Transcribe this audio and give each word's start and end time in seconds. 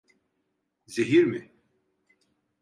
Zehir 0.87 1.23
mi? 1.25 1.51